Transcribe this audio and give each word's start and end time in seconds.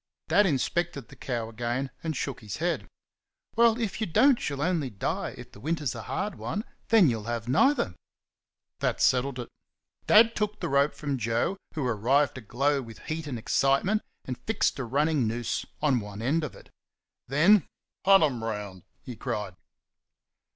Dad 0.29 0.47
inspected 0.47 1.09
the 1.09 1.15
cow 1.15 1.47
again, 1.47 1.91
and 2.03 2.17
shook 2.17 2.39
his 2.41 2.57
head. 2.57 2.87
"Well, 3.55 3.79
if 3.79 4.01
you 4.01 4.07
don't 4.07 4.39
she'll 4.41 4.63
only 4.63 4.89
die, 4.89 5.35
if 5.37 5.51
the 5.51 5.59
winter's 5.59 5.93
a 5.93 6.01
hard 6.01 6.33
one; 6.39 6.63
then 6.87 7.07
you'll 7.07 7.25
have 7.25 7.47
neither." 7.47 7.93
That 8.79 8.99
settled 8.99 9.37
it. 9.37 9.47
Dad 10.07 10.35
took 10.35 10.59
the 10.59 10.69
rope 10.69 10.95
from 10.95 11.19
Joe, 11.19 11.55
who 11.75 11.85
arrived 11.85 12.35
aglow 12.35 12.81
with 12.81 12.97
heat 13.13 13.27
and 13.27 13.37
excitement, 13.37 14.01
and 14.25 14.39
fixed 14.47 14.79
a 14.79 14.85
running 14.85 15.27
noose 15.27 15.67
on 15.83 15.99
one 15.99 16.23
end 16.23 16.43
of 16.43 16.55
it. 16.55 16.71
Then 17.27 17.67
"Hunt 18.03 18.23
'em 18.23 18.43
round!" 18.43 18.81
he 19.03 19.15
cried. 19.15 19.53